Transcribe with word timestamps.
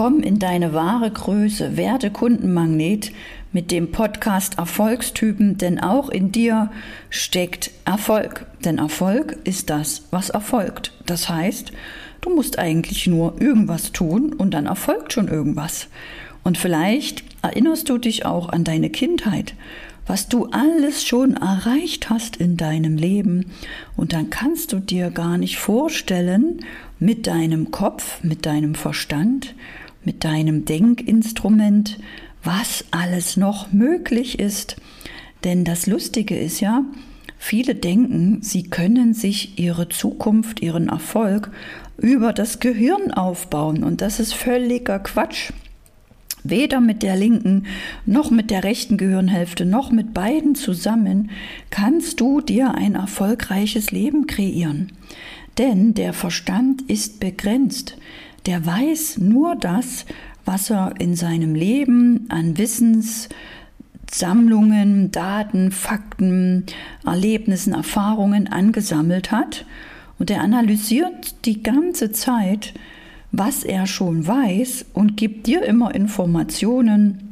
Komm 0.00 0.20
in 0.20 0.38
deine 0.38 0.74
wahre 0.74 1.10
Größe, 1.10 1.76
werde 1.76 2.12
Kundenmagnet 2.12 3.10
mit 3.52 3.72
dem 3.72 3.90
Podcast 3.90 4.56
Erfolgstypen, 4.56 5.58
denn 5.58 5.80
auch 5.80 6.08
in 6.08 6.30
dir 6.30 6.70
steckt 7.10 7.72
Erfolg. 7.84 8.46
Denn 8.64 8.78
Erfolg 8.78 9.38
ist 9.42 9.70
das, 9.70 10.04
was 10.12 10.30
erfolgt. 10.30 10.92
Das 11.06 11.28
heißt, 11.28 11.72
du 12.20 12.32
musst 12.32 12.60
eigentlich 12.60 13.08
nur 13.08 13.40
irgendwas 13.40 13.90
tun 13.90 14.32
und 14.34 14.54
dann 14.54 14.66
erfolgt 14.66 15.14
schon 15.14 15.26
irgendwas. 15.26 15.88
Und 16.44 16.58
vielleicht 16.58 17.24
erinnerst 17.42 17.88
du 17.88 17.98
dich 17.98 18.24
auch 18.24 18.50
an 18.50 18.62
deine 18.62 18.90
Kindheit, 18.90 19.54
was 20.06 20.28
du 20.28 20.46
alles 20.52 21.04
schon 21.04 21.34
erreicht 21.34 22.08
hast 22.08 22.36
in 22.36 22.56
deinem 22.56 22.96
Leben. 22.96 23.46
Und 23.96 24.12
dann 24.12 24.30
kannst 24.30 24.72
du 24.72 24.78
dir 24.78 25.10
gar 25.10 25.38
nicht 25.38 25.58
vorstellen, 25.58 26.64
mit 27.00 27.26
deinem 27.26 27.72
Kopf, 27.72 28.22
mit 28.22 28.46
deinem 28.46 28.76
Verstand, 28.76 29.54
mit 30.04 30.24
deinem 30.24 30.64
Denkinstrument, 30.64 31.98
was 32.42 32.84
alles 32.90 33.36
noch 33.36 33.72
möglich 33.72 34.38
ist. 34.38 34.76
Denn 35.44 35.64
das 35.64 35.86
Lustige 35.86 36.36
ist 36.38 36.60
ja, 36.60 36.84
viele 37.38 37.74
denken, 37.74 38.38
sie 38.42 38.64
können 38.64 39.14
sich 39.14 39.58
ihre 39.58 39.88
Zukunft, 39.88 40.60
ihren 40.60 40.88
Erfolg 40.88 41.50
über 41.98 42.32
das 42.32 42.60
Gehirn 42.60 43.12
aufbauen. 43.12 43.84
Und 43.84 44.00
das 44.00 44.20
ist 44.20 44.34
völliger 44.34 44.98
Quatsch. 44.98 45.50
Weder 46.44 46.80
mit 46.80 47.02
der 47.02 47.16
linken 47.16 47.66
noch 48.06 48.30
mit 48.30 48.50
der 48.50 48.64
rechten 48.64 48.96
Gehirnhälfte 48.96 49.66
noch 49.66 49.90
mit 49.90 50.14
beiden 50.14 50.54
zusammen 50.54 51.30
kannst 51.70 52.20
du 52.20 52.40
dir 52.40 52.74
ein 52.74 52.94
erfolgreiches 52.94 53.90
Leben 53.90 54.26
kreieren. 54.26 54.92
Denn 55.58 55.94
der 55.94 56.12
Verstand 56.12 56.82
ist 56.82 57.18
begrenzt. 57.18 57.98
Der 58.48 58.64
weiß 58.64 59.18
nur 59.18 59.56
das, 59.56 60.06
was 60.46 60.70
er 60.70 60.94
in 60.98 61.14
seinem 61.14 61.54
Leben 61.54 62.24
an 62.30 62.56
Wissenssammlungen, 62.56 65.10
Daten, 65.10 65.70
Fakten, 65.70 66.64
Erlebnissen, 67.04 67.74
Erfahrungen 67.74 68.48
angesammelt 68.48 69.32
hat. 69.32 69.66
Und 70.18 70.30
er 70.30 70.40
analysiert 70.40 71.44
die 71.44 71.62
ganze 71.62 72.10
Zeit, 72.12 72.72
was 73.32 73.64
er 73.64 73.86
schon 73.86 74.26
weiß 74.26 74.86
und 74.94 75.18
gibt 75.18 75.46
dir 75.46 75.62
immer 75.64 75.94
Informationen, 75.94 77.27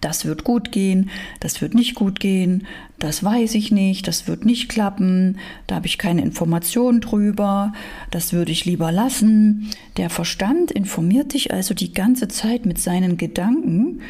das 0.00 0.24
wird 0.24 0.44
gut 0.44 0.72
gehen, 0.72 1.10
das 1.40 1.60
wird 1.60 1.74
nicht 1.74 1.94
gut 1.94 2.20
gehen, 2.20 2.66
das 2.98 3.22
weiß 3.22 3.54
ich 3.54 3.70
nicht, 3.70 4.08
das 4.08 4.26
wird 4.26 4.44
nicht 4.44 4.68
klappen, 4.68 5.38
da 5.66 5.76
habe 5.76 5.86
ich 5.86 5.98
keine 5.98 6.22
Informationen 6.22 7.00
drüber, 7.00 7.72
das 8.10 8.32
würde 8.32 8.52
ich 8.52 8.64
lieber 8.64 8.92
lassen. 8.92 9.70
Der 9.96 10.10
Verstand 10.10 10.70
informiert 10.70 11.34
dich 11.34 11.52
also 11.52 11.74
die 11.74 11.92
ganze 11.92 12.28
Zeit 12.28 12.66
mit 12.66 12.78
seinen 12.78 13.16
Gedanken 13.16 14.00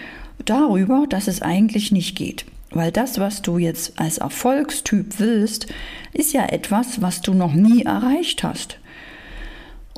darüber, 0.45 1.07
dass 1.09 1.29
es 1.29 1.43
eigentlich 1.43 1.93
nicht 1.93 2.17
geht. 2.17 2.45
Weil 2.73 2.93
das, 2.93 3.19
was 3.19 3.43
du 3.43 3.59
jetzt 3.59 3.99
als 3.99 4.19
Erfolgstyp 4.19 5.19
willst, 5.19 5.67
ist 6.13 6.33
ja 6.33 6.47
etwas, 6.47 7.03
was 7.03 7.21
du 7.21 7.35
noch 7.35 7.53
nie 7.53 7.83
erreicht 7.83 8.45
hast. 8.45 8.79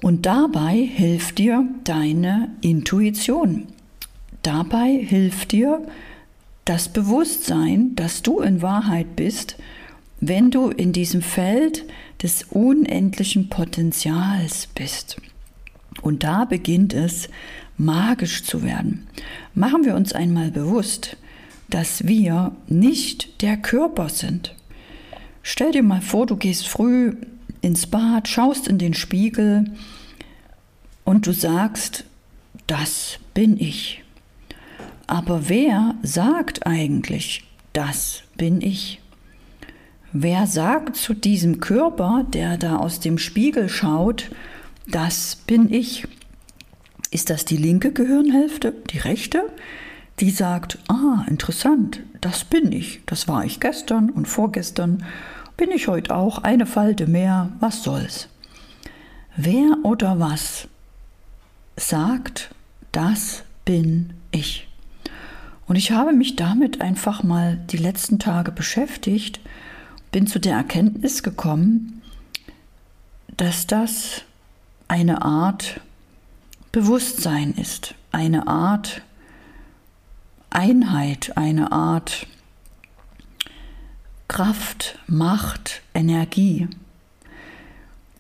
Und 0.02 0.26
dabei 0.26 0.76
hilft 0.76 1.38
dir 1.38 1.64
deine 1.84 2.50
Intuition. 2.60 3.68
Dabei 4.42 4.90
hilft 4.90 5.52
dir 5.52 5.86
das 6.64 6.88
Bewusstsein, 6.88 7.94
dass 7.94 8.22
du 8.22 8.40
in 8.40 8.62
Wahrheit 8.62 9.16
bist, 9.16 9.56
wenn 10.20 10.50
du 10.50 10.68
in 10.68 10.92
diesem 10.92 11.22
Feld 11.22 11.84
des 12.22 12.44
unendlichen 12.44 13.48
Potenzials 13.48 14.68
bist. 14.68 15.16
Und 16.00 16.22
da 16.22 16.44
beginnt 16.44 16.94
es 16.94 17.28
magisch 17.76 18.44
zu 18.44 18.62
werden. 18.62 19.06
Machen 19.54 19.84
wir 19.84 19.94
uns 19.94 20.12
einmal 20.12 20.50
bewusst, 20.50 21.16
dass 21.68 22.06
wir 22.06 22.54
nicht 22.68 23.42
der 23.42 23.56
Körper 23.56 24.08
sind. 24.08 24.54
Stell 25.42 25.72
dir 25.72 25.82
mal 25.82 26.00
vor, 26.00 26.26
du 26.26 26.36
gehst 26.36 26.68
früh 26.68 27.16
ins 27.60 27.86
Bad, 27.86 28.28
schaust 28.28 28.68
in 28.68 28.78
den 28.78 28.94
Spiegel 28.94 29.64
und 31.04 31.26
du 31.26 31.32
sagst, 31.32 32.04
das 32.66 33.18
bin 33.34 33.58
ich. 33.58 34.02
Aber 35.06 35.48
wer 35.48 35.94
sagt 36.02 36.66
eigentlich, 36.66 37.44
das 37.72 38.22
bin 38.36 38.60
ich? 38.60 39.00
Wer 40.12 40.46
sagt 40.46 40.96
zu 40.96 41.14
diesem 41.14 41.60
Körper, 41.60 42.26
der 42.28 42.58
da 42.58 42.76
aus 42.76 43.00
dem 43.00 43.18
Spiegel 43.18 43.68
schaut, 43.68 44.30
das 44.86 45.36
bin 45.36 45.72
ich? 45.72 46.06
Ist 47.10 47.30
das 47.30 47.44
die 47.44 47.56
linke 47.56 47.92
Gehirnhälfte, 47.92 48.74
die 48.90 48.98
rechte? 48.98 49.44
Die 50.20 50.30
sagt, 50.30 50.78
ah, 50.88 51.24
interessant, 51.28 52.00
das 52.20 52.44
bin 52.44 52.72
ich, 52.72 53.00
das 53.06 53.26
war 53.26 53.44
ich 53.44 53.60
gestern 53.60 54.10
und 54.10 54.28
vorgestern, 54.28 55.04
bin 55.56 55.70
ich 55.70 55.88
heute 55.88 56.14
auch, 56.14 56.38
eine 56.38 56.66
Falte 56.66 57.06
mehr, 57.06 57.50
was 57.60 57.82
soll's? 57.82 58.28
Wer 59.36 59.78
oder 59.82 60.20
was 60.20 60.68
sagt, 61.76 62.54
das 62.92 63.44
bin 63.64 64.12
ich? 64.30 64.68
Und 65.66 65.76
ich 65.76 65.92
habe 65.92 66.12
mich 66.12 66.36
damit 66.36 66.80
einfach 66.80 67.22
mal 67.22 67.56
die 67.70 67.76
letzten 67.76 68.18
Tage 68.18 68.52
beschäftigt, 68.52 69.40
bin 70.10 70.26
zu 70.26 70.38
der 70.38 70.56
Erkenntnis 70.56 71.22
gekommen, 71.22 72.02
dass 73.36 73.66
das 73.66 74.22
eine 74.88 75.22
Art 75.22 75.80
Bewusstsein 76.70 77.52
ist, 77.52 77.94
eine 78.12 78.46
Art 78.46 79.02
Einheit, 80.50 81.36
eine 81.36 81.72
Art 81.72 82.26
Kraft, 84.28 84.98
Macht, 85.06 85.82
Energie. 85.94 86.68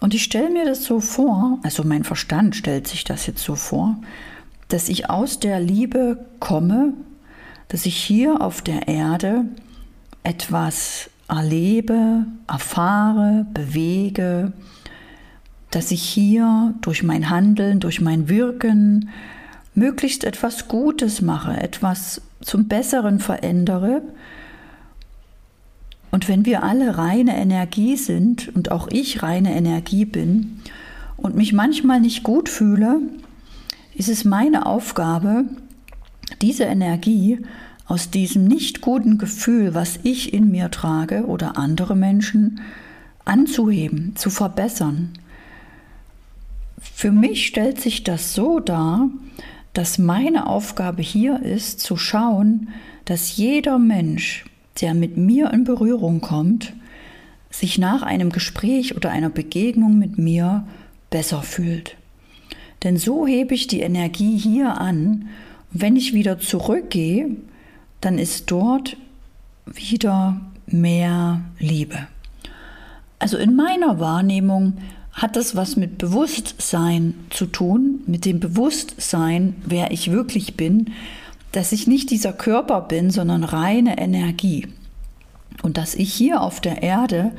Und 0.00 0.14
ich 0.14 0.24
stelle 0.24 0.50
mir 0.50 0.64
das 0.64 0.84
so 0.84 1.00
vor, 1.00 1.58
also 1.62 1.84
mein 1.84 2.04
Verstand 2.04 2.56
stellt 2.56 2.88
sich 2.88 3.04
das 3.04 3.26
jetzt 3.26 3.42
so 3.42 3.54
vor, 3.54 3.96
dass 4.68 4.88
ich 4.88 5.08
aus 5.08 5.38
der 5.40 5.60
Liebe 5.60 6.26
komme 6.40 6.94
dass 7.68 7.86
ich 7.86 7.96
hier 7.96 8.40
auf 8.40 8.62
der 8.62 8.88
Erde 8.88 9.44
etwas 10.22 11.10
erlebe, 11.28 12.26
erfahre, 12.46 13.46
bewege, 13.54 14.52
dass 15.70 15.90
ich 15.90 16.02
hier 16.02 16.74
durch 16.82 17.02
mein 17.02 17.30
Handeln, 17.30 17.80
durch 17.80 18.00
mein 18.00 18.28
Wirken 18.28 19.08
möglichst 19.74 20.24
etwas 20.24 20.68
Gutes 20.68 21.22
mache, 21.22 21.56
etwas 21.56 22.20
zum 22.42 22.68
Besseren 22.68 23.20
verändere. 23.20 24.02
Und 26.10 26.28
wenn 26.28 26.44
wir 26.44 26.62
alle 26.62 26.98
reine 26.98 27.36
Energie 27.38 27.96
sind 27.96 28.54
und 28.54 28.70
auch 28.70 28.88
ich 28.90 29.22
reine 29.22 29.54
Energie 29.54 30.04
bin 30.04 30.60
und 31.16 31.36
mich 31.36 31.54
manchmal 31.54 32.00
nicht 32.00 32.22
gut 32.22 32.50
fühle, 32.50 33.00
ist 33.94 34.10
es 34.10 34.24
meine 34.24 34.66
Aufgabe, 34.66 35.44
diese 36.40 36.64
Energie 36.64 37.38
aus 37.86 38.10
diesem 38.10 38.44
nicht 38.44 38.80
guten 38.80 39.18
Gefühl, 39.18 39.74
was 39.74 39.98
ich 40.02 40.32
in 40.32 40.50
mir 40.50 40.70
trage 40.70 41.26
oder 41.26 41.58
andere 41.58 41.94
Menschen, 41.94 42.60
anzuheben, 43.24 44.16
zu 44.16 44.30
verbessern. 44.30 45.12
Für 46.80 47.12
mich 47.12 47.46
stellt 47.46 47.80
sich 47.80 48.02
das 48.02 48.34
so 48.34 48.60
dar, 48.60 49.08
dass 49.72 49.98
meine 49.98 50.46
Aufgabe 50.46 51.02
hier 51.02 51.42
ist, 51.42 51.80
zu 51.80 51.96
schauen, 51.96 52.68
dass 53.04 53.36
jeder 53.36 53.78
Mensch, 53.78 54.44
der 54.80 54.94
mit 54.94 55.16
mir 55.16 55.52
in 55.52 55.64
Berührung 55.64 56.20
kommt, 56.20 56.72
sich 57.50 57.78
nach 57.78 58.02
einem 58.02 58.30
Gespräch 58.30 58.96
oder 58.96 59.10
einer 59.10 59.30
Begegnung 59.30 59.98
mit 59.98 60.18
mir 60.18 60.66
besser 61.10 61.42
fühlt. 61.42 61.96
Denn 62.82 62.96
so 62.96 63.26
hebe 63.26 63.54
ich 63.54 63.66
die 63.66 63.80
Energie 63.80 64.36
hier 64.36 64.80
an 64.80 65.28
wenn 65.72 65.96
ich 65.96 66.14
wieder 66.14 66.38
zurückgehe, 66.38 67.36
dann 68.00 68.18
ist 68.18 68.50
dort 68.50 68.96
wieder 69.66 70.40
mehr 70.66 71.42
Liebe. 71.58 72.06
Also 73.18 73.36
in 73.38 73.54
meiner 73.54 74.00
Wahrnehmung 74.00 74.78
hat 75.12 75.36
das 75.36 75.54
was 75.54 75.76
mit 75.76 75.98
Bewusstsein 75.98 77.14
zu 77.30 77.46
tun, 77.46 78.00
mit 78.06 78.24
dem 78.24 78.40
Bewusstsein, 78.40 79.54
wer 79.64 79.92
ich 79.92 80.10
wirklich 80.10 80.56
bin, 80.56 80.90
dass 81.52 81.72
ich 81.72 81.86
nicht 81.86 82.10
dieser 82.10 82.32
Körper 82.32 82.80
bin, 82.80 83.10
sondern 83.10 83.44
reine 83.44 83.98
Energie. 83.98 84.66
Und 85.62 85.76
dass 85.76 85.94
ich 85.94 86.12
hier 86.12 86.40
auf 86.40 86.60
der 86.60 86.82
Erde 86.82 87.32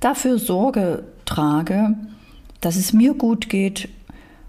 dafür 0.00 0.38
Sorge 0.38 1.02
trage, 1.24 1.96
dass 2.60 2.76
es 2.76 2.92
mir 2.92 3.14
gut 3.14 3.48
geht 3.48 3.88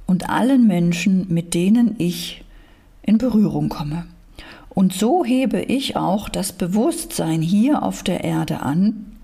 und 0.05 0.29
allen 0.29 0.67
Menschen, 0.67 1.25
mit 1.33 1.53
denen 1.53 1.95
ich 1.97 2.43
in 3.01 3.17
Berührung 3.17 3.69
komme. 3.69 4.05
Und 4.69 4.93
so 4.93 5.25
hebe 5.25 5.61
ich 5.61 5.95
auch 5.95 6.29
das 6.29 6.53
Bewusstsein 6.53 7.41
hier 7.41 7.83
auf 7.83 8.03
der 8.03 8.23
Erde 8.23 8.61
an 8.61 9.17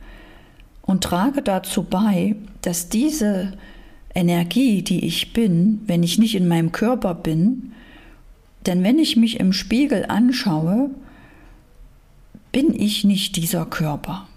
und 0.82 1.04
trage 1.04 1.42
dazu 1.42 1.84
bei, 1.84 2.36
dass 2.62 2.90
diese 2.90 3.54
Energie, 4.14 4.82
die 4.82 5.06
ich 5.06 5.34
bin, 5.34 5.82
wenn 5.88 6.04
ich 6.04 6.18
nicht 6.18 6.36
in 6.36 6.48
meinem 6.48 6.72
Körper 6.72 7.14
bin, 7.14 7.72
Denn 8.66 8.84
wenn 8.84 9.00
ich 9.00 9.16
mich 9.16 9.40
im 9.40 9.54
Spiegel 9.54 10.06
anschaue, 10.08 10.90
bin 12.52 12.74
ich 12.74 13.04
nicht 13.04 13.36
dieser 13.36 13.66
Körper. 13.66 14.28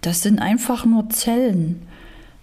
Das 0.00 0.22
sind 0.22 0.38
einfach 0.38 0.84
nur 0.84 1.08
Zellen. 1.10 1.82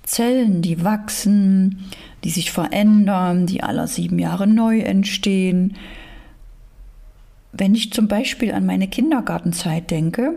Zellen, 0.04 0.62
die 0.62 0.84
wachsen, 0.84 1.86
die 2.24 2.30
sich 2.30 2.52
verändern, 2.52 3.46
die 3.46 3.62
alle 3.62 3.88
sieben 3.88 4.20
Jahre 4.20 4.48
neu 4.48 4.80
entstehen. 4.80 5.76
Wenn 7.58 7.74
ich 7.74 7.92
zum 7.92 8.08
Beispiel 8.08 8.52
an 8.54 8.66
meine 8.66 8.88
Kindergartenzeit 8.88 9.90
denke, 9.90 10.36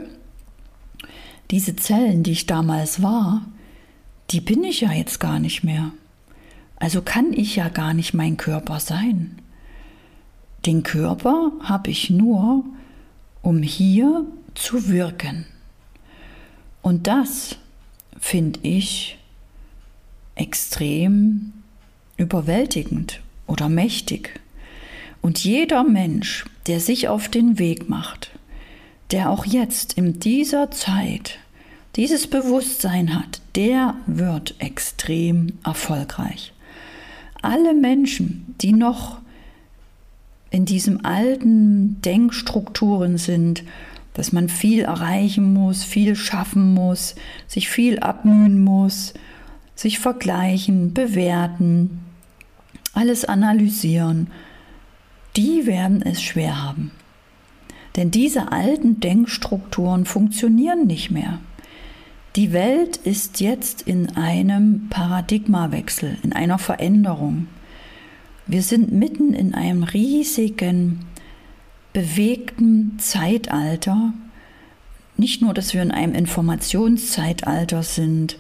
diese 1.51 1.77
Zellen, 1.77 2.23
die 2.23 2.33
ich 2.33 2.47
damals 2.47 3.03
war, 3.03 3.43
die 4.31 4.41
bin 4.41 4.65
ich 4.65 4.81
ja 4.81 4.93
jetzt 4.93 5.21
gar 5.21 5.39
nicht 5.39 5.63
mehr. 5.63 5.91
Also 6.77 7.03
kann 7.03 7.33
ich 7.33 7.57
ja 7.57 7.69
gar 7.69 7.93
nicht 7.93 8.15
mein 8.15 8.39
Körper 8.39 8.81
sein. 8.81 9.37
Den 10.65 10.83
Körper 10.83 11.53
habe 11.63 11.91
ich 11.91 12.09
nur, 12.09 12.65
um 13.43 13.63
hier 13.63 14.25
zu 14.55 14.89
wirken. 14.89 15.47
Und 16.81 17.07
das 17.07 17.57
finde 18.19 18.61
ich 18.63 19.19
extrem 20.37 21.53
überwältigend 22.17 23.21
oder 23.47 23.69
mächtig. 23.69 24.41
Und 25.23 25.43
jeder 25.45 25.85
Mensch, 25.85 26.45
der 26.67 26.81
sich 26.81 27.09
auf 27.09 27.29
den 27.29 27.59
Weg 27.59 27.89
macht, 27.89 28.31
der 29.11 29.31
auch 29.31 29.45
jetzt 29.45 29.95
in 29.95 30.21
dieser 30.21 30.71
Zeit 30.71 31.39
dieses 31.97 32.29
Bewusstsein 32.29 33.15
hat, 33.15 33.41
der 33.57 33.95
wird 34.07 34.55
extrem 34.59 35.59
erfolgreich. 35.65 36.53
Alle 37.43 37.75
Menschen, 37.75 38.55
die 38.61 38.73
noch 38.73 39.19
in 40.51 40.65
diesem 40.65 41.05
alten 41.05 42.01
Denkstrukturen 42.03 43.19
sind, 43.19 43.65
dass 44.15 44.33
man 44.33 44.49
viel 44.49 44.83
erreichen 44.83 45.53
muss, 45.55 45.85
viel 45.85 46.17
schaffen 46.17 46.75
muss, 46.75 47.15
sich 47.47 47.69
viel 47.69 48.01
abmühen 48.01 48.63
muss, 48.63 49.15
sich 49.75 49.99
vergleichen, 49.99 50.93
bewerten, 50.93 52.01
alles 52.93 53.25
analysieren, 53.25 54.29
die 55.37 55.67
werden 55.67 56.03
es 56.03 56.23
schwer 56.23 56.63
haben. 56.63 56.91
Denn 57.97 58.11
diese 58.11 58.53
alten 58.53 59.01
Denkstrukturen 59.01 60.05
funktionieren 60.05 60.87
nicht 60.87 61.11
mehr. 61.11 61.41
Die 62.37 62.53
Welt 62.53 62.97
ist 62.97 63.41
jetzt 63.41 63.83
in 63.83 64.17
einem 64.17 64.89
Paradigmawechsel, 64.89 66.17
in 66.23 66.33
einer 66.33 66.59
Veränderung. 66.59 67.49
Wir 68.47 68.63
sind 68.63 68.93
mitten 68.93 69.35
in 69.35 69.55
einem 69.55 69.83
riesigen, 69.83 71.01
bewegten 71.93 72.97
Zeitalter. 72.99 74.13
Nicht 75.17 75.43
nur, 75.43 75.55
dass 75.55 75.75
wir 75.75 75.83
in 75.83 75.91
einem 75.91 76.15
Informationszeitalter 76.15 77.83
sind, 77.83 78.39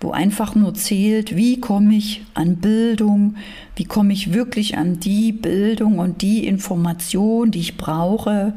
wo 0.00 0.12
einfach 0.12 0.54
nur 0.54 0.74
zählt, 0.74 1.36
wie 1.36 1.60
komme 1.60 1.94
ich 1.94 2.22
an 2.34 2.56
Bildung, 2.56 3.36
wie 3.76 3.84
komme 3.84 4.12
ich 4.12 4.32
wirklich 4.32 4.78
an 4.78 4.98
die 4.98 5.32
Bildung 5.32 5.98
und 5.98 6.22
die 6.22 6.46
Information, 6.46 7.50
die 7.50 7.60
ich 7.60 7.76
brauche, 7.76 8.54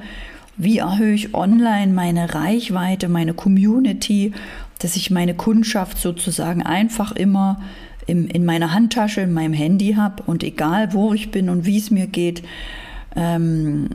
wie 0.56 0.78
erhöhe 0.78 1.13
ich 1.13 1.34
online 1.34 1.92
meine 1.92 2.34
Reichweite, 2.34 3.10
meine 3.10 3.34
Community, 3.34 4.31
dass 4.80 4.95
ich 4.95 5.12
meine 5.12 5.34
Kundschaft 5.34 5.98
sozusagen 5.98 6.63
einfach 6.63 7.12
immer 7.12 7.60
im, 8.07 8.28
in 8.28 8.46
meiner 8.46 8.74
Handtasche, 8.74 9.22
in 9.22 9.34
meinem 9.34 9.54
Handy 9.54 9.94
habe 9.94 10.24
und 10.24 10.44
egal 10.44 10.94
wo 10.94 11.13
ich 11.13 11.31
bin 11.31 11.50
und 11.50 11.66
wie 11.66 11.78
es 11.78 11.92
mir 11.92 12.07
geht, 12.07 12.44
ähm, 13.16 13.89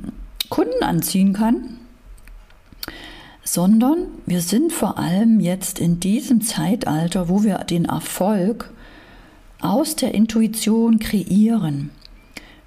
Kunden 0.48 0.82
anziehen 0.82 1.32
kann, 1.32 1.78
sondern 3.50 4.08
wir 4.26 4.42
sind 4.42 4.74
vor 4.74 4.98
allem 4.98 5.40
jetzt 5.40 5.78
in 5.78 6.00
diesem 6.00 6.42
Zeitalter, 6.42 7.30
wo 7.30 7.44
wir 7.44 7.56
den 7.58 7.86
Erfolg 7.86 8.70
aus 9.58 9.96
der 9.96 10.12
Intuition 10.14 10.98
kreieren. 10.98 11.88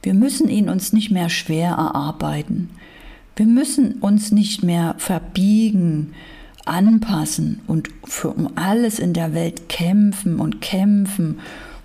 Wir 0.02 0.16
müssen 0.16 0.50
ihn 0.50 0.70
uns 0.70 0.92
nicht 0.92 1.12
mehr 1.12 1.30
schwer 1.30 1.70
erarbeiten. 1.70 2.72
Wir 3.36 3.46
müssen 3.46 4.00
uns 4.00 4.32
nicht 4.32 4.64
mehr 4.64 4.96
verbiegen, 4.98 6.16
anpassen 6.66 7.62
und 7.68 7.90
für 8.04 8.32
um 8.32 8.58
alles 8.58 8.98
in 8.98 9.14
der 9.14 9.36
Welt 9.36 9.70
kämpfen 9.70 10.40
und 10.40 10.62
kämpfen, 10.62 11.42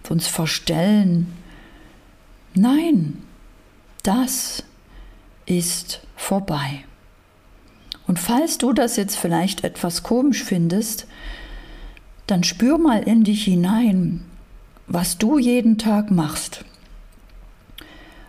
uns 0.08 0.26
verstellen. 0.26 1.26
Nein, 2.54 3.18
das 4.02 4.62
ist 5.44 6.00
vorbei. 6.16 6.84
Und 8.06 8.18
falls 8.18 8.58
du 8.58 8.72
das 8.72 8.96
jetzt 8.96 9.16
vielleicht 9.16 9.64
etwas 9.64 10.02
komisch 10.02 10.44
findest, 10.44 11.06
dann 12.26 12.44
spür 12.44 12.78
mal 12.78 13.02
in 13.02 13.24
dich 13.24 13.44
hinein, 13.44 14.24
was 14.86 15.18
du 15.18 15.38
jeden 15.38 15.78
Tag 15.78 16.10
machst. 16.10 16.64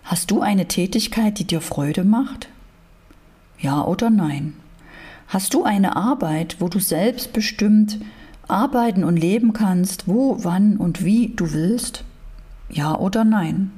Hast 0.04 0.32
du 0.32 0.42
eine 0.42 0.68
Tätigkeit, 0.68 1.38
die 1.40 1.46
dir 1.46 1.62
Freude 1.62 2.04
macht? 2.04 2.50
Ja 3.60 3.84
oder 3.84 4.10
nein? 4.10 4.54
Hast 5.28 5.54
du 5.54 5.64
eine 5.64 5.96
Arbeit, 5.96 6.58
wo 6.60 6.70
du 6.70 6.80
selbstbestimmt 6.80 8.00
arbeiten 8.48 9.04
und 9.04 9.18
leben 9.18 9.52
kannst, 9.52 10.08
wo, 10.08 10.38
wann 10.44 10.78
und 10.78 11.04
wie 11.04 11.34
du 11.36 11.52
willst? 11.52 12.04
Ja 12.70 12.98
oder 12.98 13.26
nein? 13.26 13.72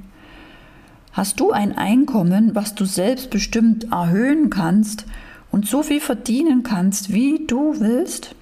Hast 1.12 1.40
du 1.40 1.50
ein 1.50 1.76
Einkommen, 1.76 2.54
was 2.54 2.76
du 2.76 2.84
selbstbestimmt 2.84 3.90
erhöhen 3.90 4.48
kannst 4.48 5.06
und 5.52 5.66
so 5.66 5.82
viel 5.82 6.00
verdienen 6.00 6.62
kannst, 6.62 7.12
wie 7.12 7.46
du 7.46 7.80
willst? 7.80 8.34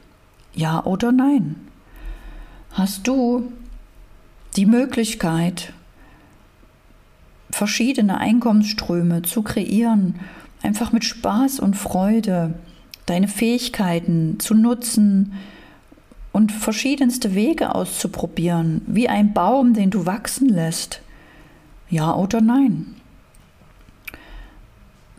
Ja 0.54 0.84
oder 0.84 1.12
nein? 1.12 1.56
Hast 2.72 3.06
du 3.06 3.52
die 4.56 4.66
Möglichkeit, 4.66 5.72
verschiedene 7.50 8.18
Einkommensströme 8.18 9.22
zu 9.22 9.42
kreieren, 9.42 10.20
einfach 10.62 10.92
mit 10.92 11.04
Spaß 11.04 11.60
und 11.60 11.76
Freude, 11.76 12.54
deine 13.06 13.28
Fähigkeiten 13.28 14.38
zu 14.38 14.54
nutzen 14.54 15.32
und 16.32 16.52
verschiedenste 16.52 17.34
Wege 17.34 17.74
auszuprobieren, 17.74 18.82
wie 18.86 19.08
ein 19.08 19.32
Baum, 19.32 19.74
den 19.74 19.90
du 19.90 20.06
wachsen 20.06 20.48
lässt? 20.48 21.00
Ja 21.88 22.14
oder 22.14 22.40
nein? 22.40 22.97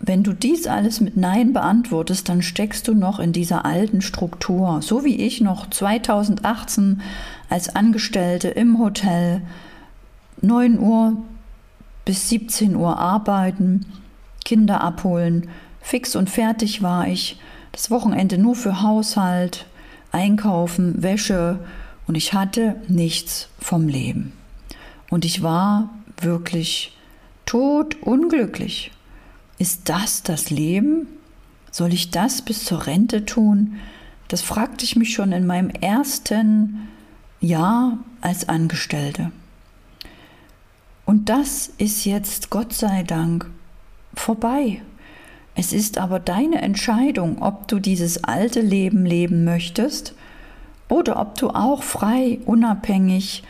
Wenn 0.02 0.24
du 0.24 0.34
dies 0.34 0.66
alles 0.66 1.02
mit 1.02 1.18
Nein 1.18 1.52
beantwortest, 1.52 2.30
dann 2.30 2.42
steckst 2.42 2.88
du 2.88 2.94
noch 2.94 3.20
in 3.20 3.34
dieser 3.34 3.66
alten 3.66 4.02
Struktur, 4.02 4.82
so 4.82 5.04
wie 5.04 5.18
ich 5.18 5.42
noch 5.42 5.70
2018 5.70 7.02
als 7.50 7.76
Angestellte 7.76 8.48
im 8.48 8.80
Hotel 8.80 9.42
9 10.42 10.80
Uhr 10.80 11.18
bis 12.06 12.30
17 12.30 12.76
Uhr 12.76 12.98
arbeiten, 12.98 13.86
Kinder 14.46 14.82
abholen, 14.82 15.50
fix 15.82 16.16
und 16.16 16.30
fertig 16.30 16.82
war 16.82 17.08
ich, 17.08 17.40
das 17.72 17.92
Wochenende 17.92 18.38
nur 18.38 18.56
für 18.56 18.82
Haushalt, 18.82 19.66
Einkaufen, 20.12 21.04
Wäsche 21.04 21.60
und 22.08 22.16
ich 22.16 22.34
hatte 22.34 22.78
nichts 22.88 23.50
vom 23.60 23.88
Leben. 23.88 24.34
Und 25.10 25.26
ich 25.26 25.44
war 25.44 25.90
wirklich 26.22 26.98
tot 27.46 27.98
unglücklich. 28.02 28.92
Ist 29.60 29.90
das 29.90 30.24
das 30.24 30.50
Leben? 30.50 31.08
Soll 31.70 31.94
ich 31.94 32.12
das 32.12 32.42
bis 32.42 32.66
zur 32.66 32.88
Rente 32.88 33.26
tun? 33.26 33.76
Das 34.30 34.42
fragte 34.42 34.86
ich 34.86 34.96
mich 34.96 35.14
schon 35.14 35.34
in 35.34 35.46
meinem 35.46 35.70
ersten 35.70 36.88
Jahr 37.42 38.00
als 38.22 38.48
Angestellte. 38.48 39.32
Und 41.06 41.30
das 41.30 41.72
ist 41.78 42.06
jetzt, 42.06 42.50
Gott 42.50 42.72
sei 42.74 43.04
Dank, 43.04 43.50
vorbei. 44.14 44.82
Es 45.56 45.74
ist 45.74 45.98
aber 45.98 46.20
deine 46.20 46.62
Entscheidung, 46.62 47.42
ob 47.42 47.68
du 47.68 47.80
dieses 47.80 48.24
alte 48.24 48.62
Leben 48.62 49.06
leben 49.06 49.44
möchtest 49.44 50.14
oder 50.88 51.20
ob 51.20 51.38
du 51.38 51.50
auch 51.50 51.84
frei, 51.84 52.40
unabhängig, 52.46 53.44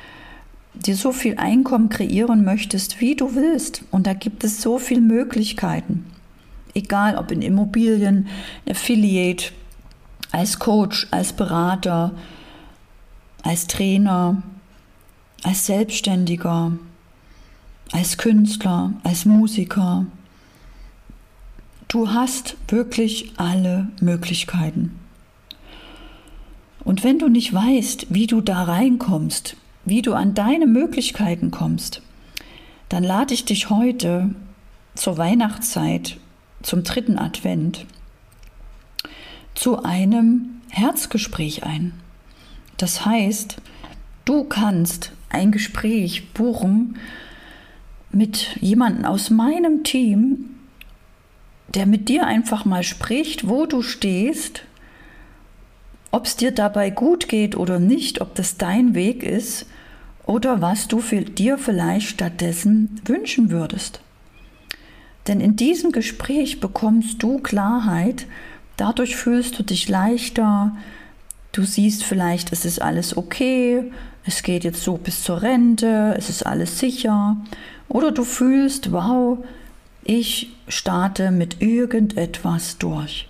dir 0.85 0.95
so 0.95 1.11
viel 1.11 1.37
Einkommen 1.37 1.89
kreieren 1.89 2.43
möchtest, 2.43 2.99
wie 2.99 3.15
du 3.15 3.35
willst. 3.35 3.83
Und 3.91 4.07
da 4.07 4.13
gibt 4.13 4.43
es 4.43 4.61
so 4.61 4.79
viele 4.79 5.01
Möglichkeiten. 5.01 6.05
Egal 6.73 7.17
ob 7.17 7.31
in 7.31 7.41
Immobilien, 7.41 8.27
Affiliate, 8.69 9.51
als 10.31 10.59
Coach, 10.59 11.07
als 11.11 11.33
Berater, 11.33 12.13
als 13.41 13.67
Trainer, 13.67 14.43
als 15.43 15.65
Selbstständiger, 15.65 16.73
als 17.91 18.17
Künstler, 18.17 18.93
als 19.03 19.25
Musiker. 19.25 20.05
Du 21.87 22.09
hast 22.09 22.55
wirklich 22.67 23.33
alle 23.37 23.87
Möglichkeiten. 23.99 24.99
Und 26.83 27.03
wenn 27.03 27.19
du 27.19 27.27
nicht 27.27 27.53
weißt, 27.53 28.07
wie 28.09 28.27
du 28.27 28.41
da 28.41 28.63
reinkommst, 28.63 29.55
wie 29.85 30.01
du 30.01 30.13
an 30.13 30.33
deine 30.33 30.67
Möglichkeiten 30.67 31.51
kommst, 31.51 32.01
dann 32.89 33.03
lade 33.03 33.33
ich 33.33 33.45
dich 33.45 33.69
heute 33.69 34.33
zur 34.95 35.17
Weihnachtszeit, 35.17 36.17
zum 36.61 36.83
dritten 36.83 37.17
Advent, 37.17 37.85
zu 39.55 39.83
einem 39.83 40.61
Herzgespräch 40.69 41.63
ein. 41.63 41.93
Das 42.77 43.05
heißt, 43.05 43.57
du 44.25 44.43
kannst 44.43 45.11
ein 45.29 45.51
Gespräch 45.51 46.33
buchen 46.33 46.97
mit 48.11 48.57
jemandem 48.61 49.05
aus 49.05 49.29
meinem 49.29 49.83
Team, 49.83 50.55
der 51.67 51.85
mit 51.85 52.09
dir 52.09 52.25
einfach 52.25 52.65
mal 52.65 52.83
spricht, 52.83 53.47
wo 53.47 53.65
du 53.65 53.81
stehst, 53.81 54.63
ob 56.11 56.25
es 56.25 56.35
dir 56.35 56.51
dabei 56.51 56.89
gut 56.89 57.27
geht 57.27 57.55
oder 57.55 57.79
nicht, 57.79 58.21
ob 58.21 58.35
das 58.35 58.57
dein 58.57 58.95
Weg 58.95 59.23
ist 59.23 59.65
oder 60.25 60.61
was 60.61 60.87
du 60.87 61.01
dir 61.01 61.57
vielleicht 61.57 62.07
stattdessen 62.07 63.01
wünschen 63.05 63.51
würdest. 63.51 64.01
Denn 65.27 65.41
in 65.41 65.55
diesem 65.55 65.91
Gespräch 65.91 66.59
bekommst 66.59 67.21
du 67.21 67.39
Klarheit, 67.39 68.25
dadurch 68.77 69.15
fühlst 69.15 69.59
du 69.59 69.63
dich 69.63 69.89
leichter, 69.89 70.75
du 71.51 71.63
siehst 71.63 72.03
vielleicht, 72.03 72.51
es 72.51 72.65
ist 72.65 72.81
alles 72.81 73.15
okay, 73.15 73.91
es 74.25 74.43
geht 74.43 74.63
jetzt 74.63 74.83
so 74.83 74.97
bis 74.97 75.23
zur 75.23 75.41
Rente, 75.41 76.15
es 76.17 76.29
ist 76.29 76.45
alles 76.45 76.79
sicher, 76.79 77.37
oder 77.87 78.11
du 78.11 78.23
fühlst, 78.23 78.91
wow, 78.91 79.39
ich 80.03 80.55
starte 80.67 81.31
mit 81.31 81.61
irgendetwas 81.61 82.77
durch. 82.77 83.27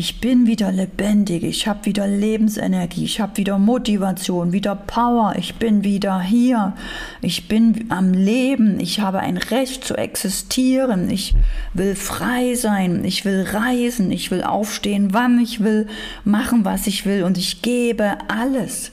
Ich 0.00 0.18
bin 0.18 0.46
wieder 0.46 0.72
lebendig, 0.72 1.42
ich 1.42 1.68
habe 1.68 1.84
wieder 1.84 2.08
Lebensenergie, 2.08 3.04
ich 3.04 3.20
habe 3.20 3.36
wieder 3.36 3.58
Motivation, 3.58 4.50
wieder 4.50 4.74
Power, 4.74 5.34
ich 5.36 5.56
bin 5.56 5.84
wieder 5.84 6.22
hier, 6.22 6.72
ich 7.20 7.48
bin 7.48 7.84
am 7.90 8.14
Leben, 8.14 8.80
ich 8.80 9.00
habe 9.00 9.18
ein 9.18 9.36
Recht 9.36 9.84
zu 9.84 9.98
existieren, 9.98 11.10
ich 11.10 11.34
will 11.74 11.94
frei 11.94 12.54
sein, 12.54 13.04
ich 13.04 13.26
will 13.26 13.42
reisen, 13.42 14.10
ich 14.10 14.30
will 14.30 14.42
aufstehen, 14.42 15.12
wann 15.12 15.38
ich 15.38 15.60
will, 15.62 15.86
machen, 16.24 16.64
was 16.64 16.86
ich 16.86 17.04
will 17.04 17.22
und 17.22 17.36
ich 17.36 17.60
gebe 17.60 18.16
alles. 18.28 18.92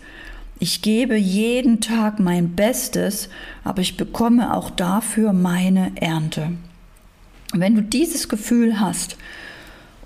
Ich 0.60 0.82
gebe 0.82 1.16
jeden 1.16 1.80
Tag 1.80 2.20
mein 2.20 2.54
Bestes, 2.54 3.30
aber 3.64 3.80
ich 3.80 3.96
bekomme 3.96 4.54
auch 4.54 4.70
dafür 4.70 5.32
meine 5.32 5.94
Ernte. 5.96 6.50
Wenn 7.54 7.76
du 7.76 7.82
dieses 7.82 8.28
Gefühl 8.28 8.82
hast 8.82 9.16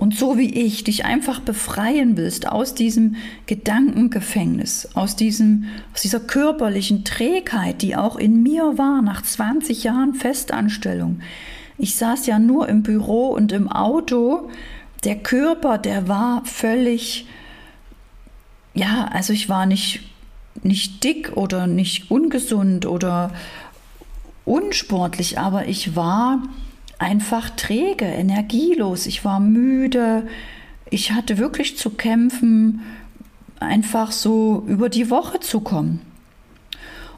und 0.01 0.17
so 0.17 0.35
wie 0.35 0.49
ich 0.49 0.83
dich 0.83 1.05
einfach 1.05 1.41
befreien 1.41 2.17
willst 2.17 2.47
aus 2.47 2.73
diesem 2.73 3.17
Gedankengefängnis, 3.45 4.89
aus, 4.95 5.15
diesem, 5.15 5.65
aus 5.93 6.01
dieser 6.01 6.19
körperlichen 6.19 7.03
Trägheit, 7.03 7.83
die 7.83 7.95
auch 7.95 8.15
in 8.15 8.41
mir 8.41 8.79
war 8.79 9.03
nach 9.03 9.21
20 9.21 9.83
Jahren 9.83 10.15
Festanstellung. 10.15 11.19
Ich 11.77 11.97
saß 11.97 12.25
ja 12.25 12.39
nur 12.39 12.67
im 12.67 12.81
Büro 12.81 13.27
und 13.27 13.51
im 13.51 13.71
Auto. 13.71 14.49
Der 15.03 15.17
Körper, 15.17 15.77
der 15.77 16.07
war 16.07 16.43
völlig, 16.45 17.27
ja, 18.73 19.07
also 19.13 19.33
ich 19.33 19.49
war 19.49 19.67
nicht, 19.67 19.99
nicht 20.63 21.03
dick 21.03 21.33
oder 21.37 21.67
nicht 21.67 22.09
ungesund 22.09 22.87
oder 22.87 23.35
unsportlich, 24.45 25.37
aber 25.37 25.67
ich 25.67 25.95
war 25.95 26.41
einfach 27.01 27.49
träge, 27.49 28.05
energielos. 28.05 29.07
Ich 29.07 29.25
war 29.25 29.39
müde. 29.39 30.27
Ich 30.89 31.11
hatte 31.11 31.39
wirklich 31.39 31.77
zu 31.77 31.89
kämpfen, 31.89 32.81
einfach 33.59 34.11
so 34.11 34.63
über 34.67 34.87
die 34.87 35.09
Woche 35.09 35.39
zu 35.39 35.61
kommen. 35.61 36.01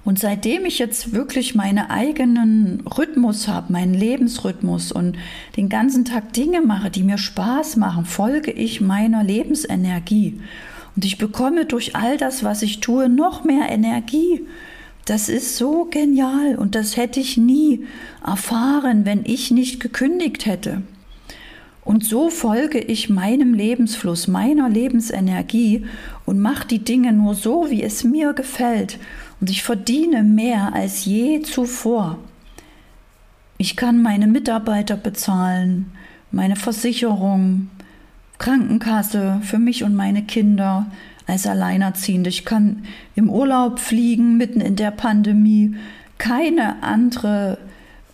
Und 0.05 0.19
seitdem 0.19 0.65
ich 0.65 0.79
jetzt 0.79 1.13
wirklich 1.13 1.55
meinen 1.55 1.89
eigenen 1.89 2.81
Rhythmus 2.97 3.47
habe, 3.47 3.71
meinen 3.71 3.93
Lebensrhythmus 3.93 4.91
und 4.91 5.17
den 5.55 5.69
ganzen 5.69 6.03
Tag 6.05 6.33
Dinge 6.33 6.61
mache, 6.61 6.89
die 6.89 7.03
mir 7.03 7.17
Spaß 7.17 7.77
machen, 7.77 8.05
folge 8.05 8.51
ich 8.51 8.81
meiner 8.81 9.23
Lebensenergie. 9.23 10.41
Und 10.95 11.05
ich 11.05 11.17
bekomme 11.17 11.65
durch 11.65 11.95
all 11.95 12.17
das, 12.17 12.43
was 12.43 12.61
ich 12.61 12.79
tue, 12.79 13.09
noch 13.09 13.43
mehr 13.43 13.69
Energie. 13.69 14.45
Das 15.05 15.27
ist 15.27 15.57
so 15.57 15.85
genial 15.85 16.55
und 16.55 16.75
das 16.75 16.95
hätte 16.95 17.19
ich 17.19 17.35
nie 17.35 17.85
erfahren, 18.25 19.05
wenn 19.05 19.25
ich 19.25 19.51
nicht 19.51 19.79
gekündigt 19.81 20.45
hätte. 20.45 20.81
Und 21.83 22.05
so 22.05 22.29
folge 22.29 22.79
ich 22.79 23.09
meinem 23.09 23.53
Lebensfluss, 23.53 24.29
meiner 24.29 24.69
Lebensenergie 24.69 25.85
und 26.25 26.39
mache 26.39 26.65
die 26.65 26.79
Dinge 26.79 27.11
nur 27.11 27.35
so, 27.35 27.69
wie 27.69 27.83
es 27.83 28.05
mir 28.05 28.31
gefällt. 28.31 28.99
Und 29.41 29.49
ich 29.49 29.63
verdiene 29.63 30.23
mehr 30.23 30.73
als 30.73 31.03
je 31.03 31.41
zuvor. 31.41 32.19
Ich 33.57 33.75
kann 33.75 34.01
meine 34.01 34.27
Mitarbeiter 34.27 34.95
bezahlen, 34.95 35.91
meine 36.31 36.55
Versicherung, 36.55 37.69
Krankenkasse 38.37 39.41
für 39.43 39.59
mich 39.59 39.83
und 39.83 39.93
meine 39.95 40.23
Kinder, 40.23 40.87
als 41.27 41.47
Alleinerziehende. 41.47 42.29
Ich 42.29 42.45
kann 42.45 42.83
im 43.15 43.29
Urlaub 43.29 43.79
fliegen 43.79 44.37
mitten 44.37 44.61
in 44.61 44.75
der 44.75 44.91
Pandemie. 44.91 45.75
Keine 46.17 46.83
andere 46.83 47.57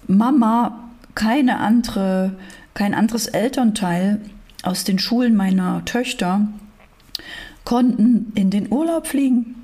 Mama, 0.08 0.90
keine 1.16 1.60
andere, 1.60 2.36
kein 2.74 2.94
anderes 2.94 3.28
Elternteil 3.28 4.22
aus 4.64 4.84
den 4.84 5.00
Schulen 5.00 5.36
meiner 5.36 5.84
Töchter 5.86 6.48
konnten 7.66 8.32
in 8.36 8.50
den 8.50 8.72
Urlaub 8.72 9.08
fliegen. 9.08 9.56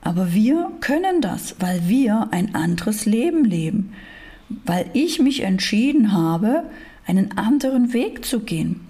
Aber 0.00 0.32
wir 0.32 0.70
können 0.80 1.20
das, 1.20 1.56
weil 1.58 1.88
wir 1.88 2.28
ein 2.30 2.54
anderes 2.54 3.04
Leben 3.04 3.44
leben, 3.44 3.92
weil 4.64 4.86
ich 4.92 5.18
mich 5.18 5.42
entschieden 5.42 6.12
habe, 6.12 6.64
einen 7.06 7.36
anderen 7.36 7.92
Weg 7.92 8.24
zu 8.24 8.40
gehen. 8.40 8.80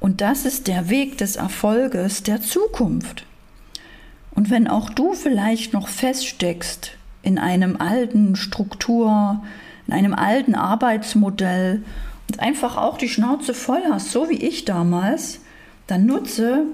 Und 0.00 0.20
das 0.20 0.44
ist 0.44 0.66
der 0.66 0.90
Weg 0.90 1.18
des 1.18 1.36
Erfolges 1.36 2.24
der 2.24 2.40
Zukunft. 2.40 3.24
Und 4.34 4.50
wenn 4.50 4.68
auch 4.68 4.90
du 4.90 5.12
vielleicht 5.14 5.72
noch 5.72 5.88
feststeckst 5.88 6.92
in 7.22 7.38
einem 7.38 7.76
alten 7.76 8.36
Struktur, 8.36 9.42
in 9.86 9.92
einem 9.92 10.14
alten 10.14 10.54
Arbeitsmodell 10.54 11.82
und 12.28 12.40
einfach 12.40 12.76
auch 12.76 12.98
die 12.98 13.08
Schnauze 13.08 13.54
voll 13.54 13.82
hast, 13.90 14.10
so 14.10 14.28
wie 14.28 14.36
ich 14.36 14.64
damals, 14.64 15.40
dann 15.86 16.06
nutze 16.06 16.64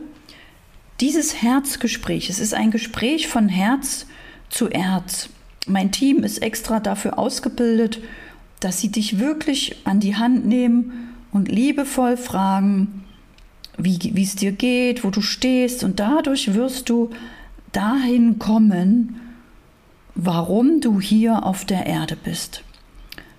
dieses 1.00 1.43
Herzgespräch. 1.43 2.31
Es 2.31 2.38
ist 2.38 2.55
ein 2.55 2.71
Gespräch 2.71 3.29
von 3.29 3.49
Herz 3.49 4.07
zu 4.50 4.69
Herz. 4.69 5.29
Mein 5.67 5.93
Team 5.93 6.23
ist 6.25 6.38
extra 6.38 6.81
dafür 6.81 7.19
ausgebildet, 7.19 8.00
dass 8.61 8.81
sie 8.81 8.91
dich 8.91 9.19
wirklich 9.19 9.77
an 9.85 10.00
die 10.00 10.17
Hand 10.17 10.47
nehmen 10.47 11.15
und 11.33 11.49
liebevoll 11.49 12.17
fragen, 12.17 13.05
wie 13.77 14.23
es 14.23 14.35
dir 14.35 14.53
geht, 14.53 15.05
wo 15.05 15.11
du 15.11 15.21
stehst. 15.21 15.85
Und 15.85 16.00
dadurch 16.00 16.55
wirst 16.55 16.88
du 16.88 17.11
dahin 17.73 18.39
kommen, 18.39 19.21
warum 20.15 20.81
du 20.81 21.01
hier 21.01 21.45
auf 21.45 21.65
der 21.65 21.87
Erde 21.87 22.17
bist. 22.17 22.65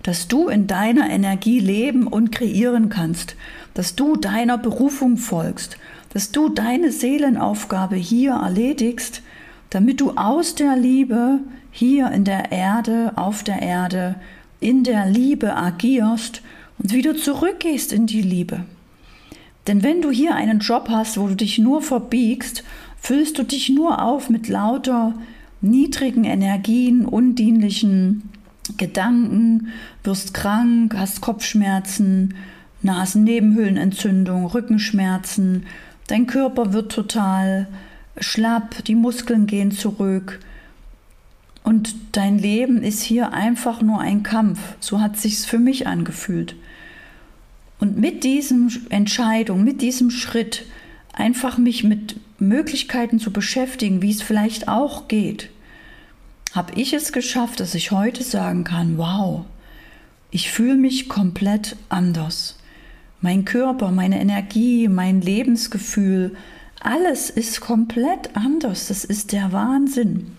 Dass 0.02 0.28
du 0.28 0.48
in 0.48 0.66
deiner 0.66 1.10
Energie 1.10 1.60
leben 1.60 2.06
und 2.06 2.32
kreieren 2.32 2.88
kannst, 2.88 3.36
dass 3.74 3.96
du 3.96 4.16
deiner 4.16 4.56
Berufung 4.56 5.18
folgst, 5.18 5.76
dass 6.12 6.32
du 6.32 6.48
deine 6.48 6.90
Seelenaufgabe 6.90 7.96
hier 7.96 8.32
erledigst, 8.32 9.22
damit 9.68 10.00
du 10.00 10.12
aus 10.12 10.54
der 10.54 10.76
Liebe 10.76 11.40
hier 11.70 12.10
in 12.10 12.24
der 12.24 12.50
Erde, 12.50 13.12
auf 13.16 13.44
der 13.44 13.62
Erde, 13.62 14.16
in 14.58 14.84
der 14.84 15.06
Liebe 15.06 15.54
agierst 15.54 16.42
und 16.78 16.92
wieder 16.92 17.16
zurückgehst 17.16 17.92
in 17.92 18.06
die 18.06 18.22
Liebe. 18.22 18.64
Denn 19.66 19.82
wenn 19.82 20.02
du 20.02 20.10
hier 20.10 20.34
einen 20.34 20.60
Job 20.60 20.88
hast, 20.90 21.18
wo 21.18 21.28
du 21.28 21.36
dich 21.36 21.58
nur 21.58 21.82
verbiegst 21.82 22.64
füllst 23.00 23.38
du 23.38 23.42
dich 23.42 23.70
nur 23.70 24.02
auf 24.02 24.30
mit 24.30 24.48
lauter 24.48 25.14
niedrigen 25.60 26.24
Energien, 26.24 27.04
undienlichen 27.04 28.30
Gedanken, 28.76 29.68
wirst 30.04 30.34
krank, 30.34 30.94
hast 30.96 31.20
Kopfschmerzen, 31.20 32.34
Nasennebenhöhlenentzündung, 32.82 34.46
Rückenschmerzen, 34.46 35.66
dein 36.06 36.26
Körper 36.26 36.72
wird 36.72 36.92
total 36.92 37.68
schlapp, 38.18 38.84
die 38.84 38.94
Muskeln 38.94 39.46
gehen 39.46 39.70
zurück 39.70 40.40
und 41.62 41.94
dein 42.12 42.38
Leben 42.38 42.82
ist 42.82 43.02
hier 43.02 43.32
einfach 43.32 43.82
nur 43.82 44.00
ein 44.00 44.22
Kampf. 44.22 44.58
So 44.80 45.00
hat 45.00 45.18
sich's 45.18 45.44
für 45.44 45.58
mich 45.58 45.86
angefühlt. 45.86 46.56
Und 47.78 47.98
mit 47.98 48.24
diesem 48.24 48.70
Entscheidung, 48.90 49.64
mit 49.64 49.80
diesem 49.82 50.10
Schritt 50.10 50.66
einfach 51.12 51.58
mich 51.58 51.84
mit 51.84 52.16
Möglichkeiten 52.40 53.18
zu 53.18 53.32
beschäftigen, 53.32 54.02
wie 54.02 54.10
es 54.10 54.22
vielleicht 54.22 54.68
auch 54.68 55.08
geht, 55.08 55.50
habe 56.52 56.72
ich 56.74 56.92
es 56.92 57.12
geschafft, 57.12 57.60
dass 57.60 57.74
ich 57.74 57.90
heute 57.90 58.22
sagen 58.22 58.64
kann, 58.64 58.98
wow, 58.98 59.44
ich 60.30 60.50
fühle 60.50 60.76
mich 60.76 61.08
komplett 61.08 61.76
anders. 61.88 62.58
Mein 63.20 63.44
Körper, 63.44 63.90
meine 63.90 64.20
Energie, 64.20 64.88
mein 64.88 65.20
Lebensgefühl, 65.20 66.36
alles 66.80 67.30
ist 67.30 67.60
komplett 67.60 68.34
anders. 68.34 68.88
Das 68.88 69.04
ist 69.04 69.32
der 69.32 69.52
Wahnsinn. 69.52 70.32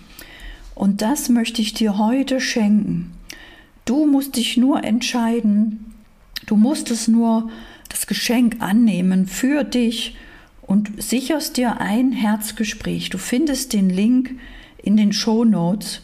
Und 0.73 1.01
das 1.01 1.29
möchte 1.29 1.61
ich 1.61 1.73
dir 1.73 1.97
heute 1.97 2.41
schenken. 2.41 3.13
Du 3.85 4.05
musst 4.05 4.35
dich 4.35 4.57
nur 4.57 4.83
entscheiden, 4.83 5.91
Du 6.45 6.55
musst 6.55 6.91
es 6.91 7.07
nur 7.07 7.49
das 7.89 8.07
Geschenk 8.07 8.57
annehmen 8.59 9.27
für 9.27 9.63
dich 9.63 10.15
und 10.71 11.03
sicherst 11.03 11.57
dir 11.57 11.81
ein 11.81 12.13
Herzgespräch. 12.13 13.09
Du 13.09 13.17
findest 13.17 13.73
den 13.73 13.89
Link 13.89 14.39
in 14.81 14.95
den 14.95 15.11
Show 15.11 15.43
Notes. 15.43 16.01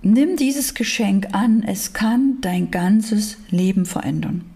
Nimm 0.00 0.36
dieses 0.36 0.72
Geschenk 0.72 1.34
an, 1.34 1.62
es 1.62 1.92
kann 1.92 2.38
dein 2.40 2.70
ganzes 2.70 3.36
Leben 3.50 3.84
verändern. 3.84 4.46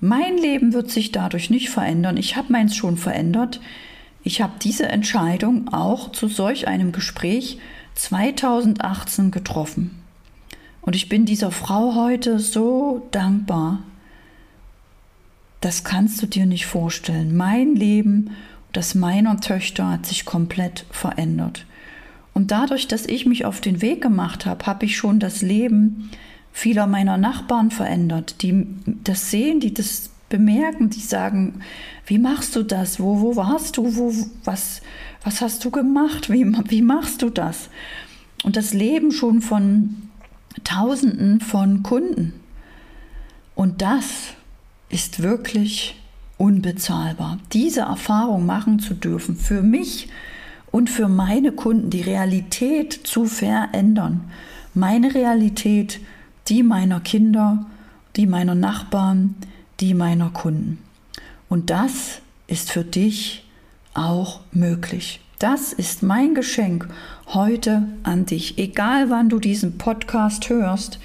Mein 0.00 0.36
Leben 0.36 0.74
wird 0.74 0.90
sich 0.90 1.12
dadurch 1.12 1.48
nicht 1.48 1.70
verändern. 1.70 2.18
Ich 2.18 2.36
habe 2.36 2.52
meins 2.52 2.76
schon 2.76 2.98
verändert. 2.98 3.58
Ich 4.22 4.42
habe 4.42 4.52
diese 4.60 4.86
Entscheidung 4.86 5.68
auch 5.68 6.12
zu 6.12 6.28
solch 6.28 6.68
einem 6.68 6.92
Gespräch 6.92 7.58
2018 7.94 9.30
getroffen. 9.30 10.02
Und 10.82 10.94
ich 10.94 11.08
bin 11.08 11.24
dieser 11.24 11.52
Frau 11.52 11.94
heute 11.94 12.38
so 12.38 13.08
dankbar. 13.12 13.82
Das 15.60 15.84
kannst 15.84 16.22
du 16.22 16.26
dir 16.26 16.46
nicht 16.46 16.66
vorstellen. 16.66 17.36
Mein 17.36 17.74
Leben, 17.74 18.30
das 18.72 18.94
meiner 18.94 19.40
Töchter 19.40 19.90
hat 19.90 20.06
sich 20.06 20.24
komplett 20.24 20.86
verändert. 20.90 21.66
Und 22.32 22.50
dadurch, 22.50 22.88
dass 22.88 23.06
ich 23.06 23.26
mich 23.26 23.44
auf 23.44 23.60
den 23.60 23.82
Weg 23.82 24.00
gemacht 24.00 24.46
habe, 24.46 24.64
habe 24.66 24.86
ich 24.86 24.96
schon 24.96 25.20
das 25.20 25.42
Leben 25.42 26.10
vieler 26.52 26.86
meiner 26.86 27.16
Nachbarn 27.16 27.70
verändert, 27.70 28.42
die 28.42 28.66
das 29.04 29.30
sehen, 29.30 29.60
die 29.60 29.74
das 29.74 30.10
bemerken, 30.28 30.90
die 30.90 31.00
sagen, 31.00 31.60
wie 32.06 32.18
machst 32.18 32.56
du 32.56 32.62
das? 32.62 33.00
Wo, 33.00 33.20
wo 33.20 33.36
warst 33.36 33.76
du? 33.76 33.96
Wo, 33.96 34.12
was, 34.44 34.80
was 35.24 35.40
hast 35.40 35.64
du 35.64 35.70
gemacht? 35.70 36.30
Wie, 36.30 36.46
wie 36.68 36.82
machst 36.82 37.22
du 37.22 37.30
das? 37.30 37.68
Und 38.44 38.56
das 38.56 38.72
Leben 38.72 39.12
schon 39.12 39.42
von 39.42 40.08
Tausenden 40.64 41.40
von 41.40 41.82
Kunden. 41.82 42.32
Und 43.54 43.82
das 43.82 44.34
ist 44.90 45.22
wirklich 45.22 45.96
unbezahlbar. 46.36 47.38
Diese 47.52 47.82
Erfahrung 47.82 48.46
machen 48.46 48.78
zu 48.78 48.94
dürfen, 48.94 49.36
für 49.36 49.62
mich 49.62 50.08
und 50.70 50.90
für 50.90 51.08
meine 51.08 51.52
Kunden 51.52 51.90
die 51.90 52.02
Realität 52.02 52.92
zu 53.04 53.24
verändern. 53.24 54.30
Meine 54.74 55.14
Realität, 55.14 56.00
die 56.48 56.62
meiner 56.62 57.00
Kinder, 57.00 57.66
die 58.16 58.26
meiner 58.26 58.54
Nachbarn, 58.54 59.34
die 59.80 59.94
meiner 59.94 60.30
Kunden. 60.30 60.78
Und 61.48 61.70
das 61.70 62.20
ist 62.46 62.70
für 62.70 62.84
dich 62.84 63.44
auch 63.94 64.40
möglich. 64.52 65.20
Das 65.38 65.72
ist 65.72 66.02
mein 66.02 66.34
Geschenk 66.34 66.88
heute 67.28 67.88
an 68.02 68.26
dich. 68.26 68.58
Egal 68.58 69.10
wann 69.10 69.28
du 69.28 69.38
diesen 69.38 69.78
Podcast 69.78 70.48
hörst, 70.48 71.00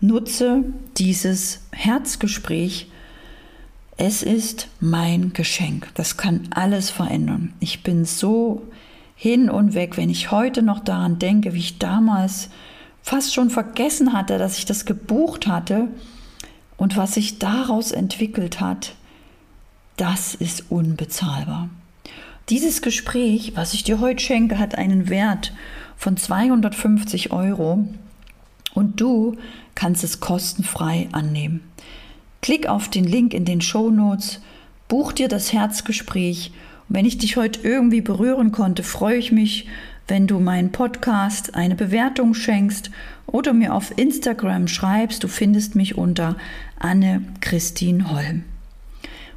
nutze 0.00 0.64
dieses 0.96 1.60
Herzgespräch. 1.72 2.90
Es 4.02 4.22
ist 4.22 4.68
mein 4.80 5.34
Geschenk. 5.34 5.88
Das 5.92 6.16
kann 6.16 6.48
alles 6.52 6.88
verändern. 6.88 7.52
Ich 7.60 7.82
bin 7.82 8.06
so 8.06 8.66
hin 9.14 9.50
und 9.50 9.74
weg, 9.74 9.98
wenn 9.98 10.08
ich 10.08 10.30
heute 10.30 10.62
noch 10.62 10.80
daran 10.80 11.18
denke, 11.18 11.52
wie 11.52 11.58
ich 11.58 11.78
damals 11.78 12.48
fast 13.02 13.34
schon 13.34 13.50
vergessen 13.50 14.14
hatte, 14.14 14.38
dass 14.38 14.56
ich 14.56 14.64
das 14.64 14.86
gebucht 14.86 15.46
hatte 15.46 15.88
und 16.78 16.96
was 16.96 17.12
sich 17.12 17.38
daraus 17.40 17.92
entwickelt 17.92 18.58
hat, 18.58 18.94
das 19.98 20.34
ist 20.34 20.70
unbezahlbar. 20.70 21.68
Dieses 22.48 22.80
Gespräch, 22.80 23.52
was 23.54 23.74
ich 23.74 23.84
dir 23.84 24.00
heute 24.00 24.24
schenke, 24.24 24.58
hat 24.58 24.76
einen 24.76 25.10
Wert 25.10 25.52
von 25.98 26.16
250 26.16 27.32
Euro 27.32 27.86
und 28.72 28.98
du 28.98 29.36
kannst 29.74 30.04
es 30.04 30.20
kostenfrei 30.20 31.10
annehmen. 31.12 31.60
Klick 32.42 32.66
auf 32.66 32.88
den 32.88 33.04
Link 33.04 33.34
in 33.34 33.44
den 33.44 33.60
Show 33.60 33.90
Notes, 33.90 34.40
buch 34.88 35.12
dir 35.12 35.28
das 35.28 35.52
Herzgespräch 35.52 36.52
und 36.90 36.96
wenn 36.96 37.06
ich 37.06 37.18
dich 37.18 37.36
heute 37.36 37.60
irgendwie 37.62 38.00
berühren 38.00 38.50
konnte, 38.50 38.82
freue 38.82 39.16
ich 39.16 39.30
mich, 39.30 39.68
wenn 40.08 40.26
du 40.26 40.40
meinen 40.40 40.72
Podcast 40.72 41.54
eine 41.54 41.76
Bewertung 41.76 42.34
schenkst 42.34 42.90
oder 43.28 43.52
mir 43.52 43.74
auf 43.74 43.96
Instagram 43.96 44.66
schreibst. 44.66 45.22
Du 45.22 45.28
findest 45.28 45.76
mich 45.76 45.96
unter 45.96 46.36
Anne-Christine 46.80 48.10
Holm. 48.10 48.42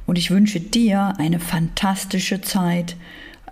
Und 0.04 0.18
ich 0.18 0.32
wünsche 0.32 0.58
dir 0.58 1.14
eine 1.18 1.38
fantastische 1.38 2.40
Zeit, 2.40 2.96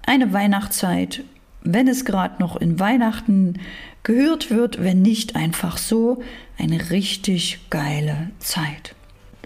eine 0.05 0.33
Weihnachtszeit, 0.33 1.23
wenn 1.63 1.87
es 1.87 2.05
gerade 2.05 2.43
noch 2.43 2.57
in 2.57 2.81
Weihnachten 2.81 3.61
gehört 4.03 4.51
wird, 4.51 4.83
wenn 4.83 5.01
nicht 5.01 5.37
einfach 5.37 5.79
so, 5.79 6.25
eine 6.59 6.91
richtig 6.91 7.61
geile 7.71 8.31
Zeit. 8.41 8.97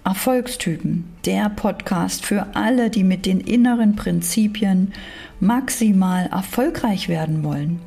Erfolgstypen, 0.06 1.04
der 1.24 1.48
Podcast 1.48 2.24
für 2.24 2.46
alle, 2.54 2.90
die 2.90 3.02
mit 3.02 3.26
den 3.26 3.40
inneren 3.40 3.96
Prinzipien 3.96 4.92
maximal 5.40 6.28
erfolgreich 6.30 7.08
werden 7.08 7.42
wollen. 7.42 7.80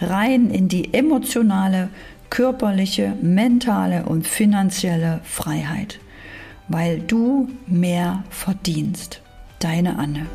Rein 0.00 0.50
in 0.50 0.66
die 0.66 0.92
emotionale, 0.92 1.88
körperliche, 2.30 3.14
mentale 3.22 4.06
und 4.06 4.26
finanzielle 4.26 5.20
Freiheit, 5.22 6.00
weil 6.66 6.98
du 6.98 7.48
mehr 7.68 8.24
verdienst. 8.28 9.22
Deine 9.60 10.00
Anne. 10.00 10.26